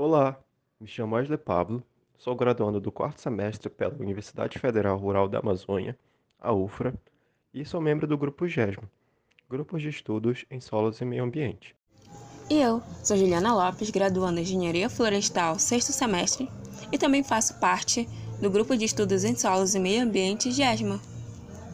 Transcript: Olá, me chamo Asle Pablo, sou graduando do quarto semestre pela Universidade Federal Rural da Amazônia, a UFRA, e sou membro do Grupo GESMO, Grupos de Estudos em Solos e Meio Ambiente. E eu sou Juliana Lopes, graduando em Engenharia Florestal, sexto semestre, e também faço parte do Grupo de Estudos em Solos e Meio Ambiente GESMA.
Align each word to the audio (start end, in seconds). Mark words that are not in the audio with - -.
Olá, 0.00 0.38
me 0.80 0.86
chamo 0.86 1.16
Asle 1.16 1.36
Pablo, 1.36 1.82
sou 2.16 2.32
graduando 2.36 2.80
do 2.80 2.92
quarto 2.92 3.20
semestre 3.20 3.68
pela 3.68 3.96
Universidade 3.98 4.56
Federal 4.56 4.96
Rural 4.96 5.28
da 5.28 5.40
Amazônia, 5.40 5.98
a 6.38 6.52
UFRA, 6.52 6.94
e 7.52 7.64
sou 7.64 7.80
membro 7.80 8.06
do 8.06 8.16
Grupo 8.16 8.46
GESMO, 8.46 8.88
Grupos 9.50 9.82
de 9.82 9.88
Estudos 9.88 10.44
em 10.48 10.60
Solos 10.60 11.00
e 11.00 11.04
Meio 11.04 11.24
Ambiente. 11.24 11.74
E 12.48 12.60
eu 12.60 12.80
sou 13.02 13.16
Juliana 13.16 13.52
Lopes, 13.52 13.90
graduando 13.90 14.38
em 14.38 14.44
Engenharia 14.44 14.88
Florestal, 14.88 15.58
sexto 15.58 15.90
semestre, 15.90 16.48
e 16.92 16.96
também 16.96 17.24
faço 17.24 17.58
parte 17.58 18.08
do 18.40 18.48
Grupo 18.48 18.76
de 18.76 18.84
Estudos 18.84 19.24
em 19.24 19.34
Solos 19.34 19.74
e 19.74 19.80
Meio 19.80 20.04
Ambiente 20.04 20.52
GESMA. 20.52 21.00